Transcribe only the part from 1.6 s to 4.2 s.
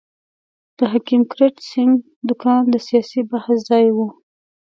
سېنګ دوکان د سیاسي بحث ځای وو.